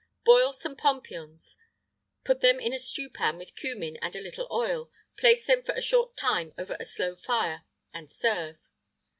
[0.25, 1.57] Boil some pompions,
[2.23, 5.81] put them in a stewpan with cummin and a little oil; place them for a
[5.83, 8.57] short time over a slow fire, and serve.